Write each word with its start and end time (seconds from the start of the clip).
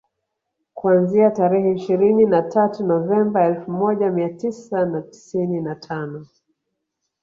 Kuanzia 0.73 1.31
tarehe 1.31 1.71
ishirini 1.71 2.25
na 2.25 2.41
tatu 2.41 2.85
Novemba 2.85 3.45
elfu 3.45 3.71
moja 3.71 4.11
Mia 4.11 4.29
tisa 4.29 4.85
na 4.85 5.01
tisini 5.01 5.61
na 5.61 5.75
tano 5.75 6.27